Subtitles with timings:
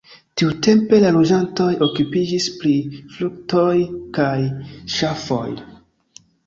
[0.41, 2.73] Tiutempe la loĝantoj okupiĝis pri
[3.19, 3.77] fruktoj
[4.21, 4.35] kaj
[4.97, 5.47] ŝafoj.